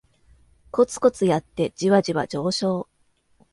[0.71, 2.87] コツコツやってジワジワ上昇